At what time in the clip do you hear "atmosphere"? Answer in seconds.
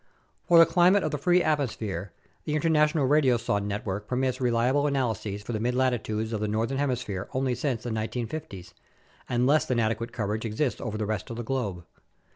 1.43-2.11